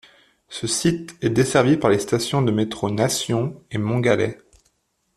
[0.49, 4.39] Ce site est desservi par les stations de métro Nation et Montgallet.